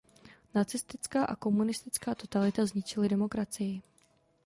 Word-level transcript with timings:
Nacistická 0.53 1.21
a 1.25 1.35
komunistická 1.45 2.15
totalita 2.15 2.65
zničily 2.65 3.09
demokracii. 3.09 3.81